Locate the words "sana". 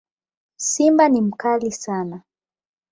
1.71-2.21